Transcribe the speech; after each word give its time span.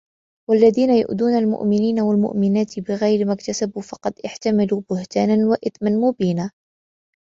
والذين 0.49 0.89
يؤذون 0.89 1.35
المؤمنين 1.37 1.99
والمؤمنات 1.99 2.79
بغير 2.79 3.25
ما 3.25 3.33
اكتسبوا 3.33 3.81
فقد 3.81 4.13
احتملوا 4.25 4.81
بهتانا 4.89 5.45
وإثما 5.47 5.89
مبينا 5.89 6.51